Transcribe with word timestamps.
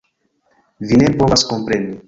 Vi 0.93 0.99
ne 1.03 1.11
povas 1.21 1.47
kompreni. 1.53 1.97